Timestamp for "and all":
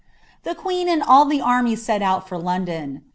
0.89-1.25